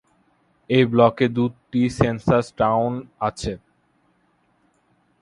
[0.69, 2.91] এই ব্লকে দুটি সেন্সাস টাউন
[3.27, 3.53] আছে।